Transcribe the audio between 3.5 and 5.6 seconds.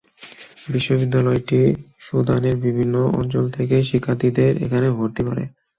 থেকে শিক্ষার্থীদের এখানে ভর্তি করে।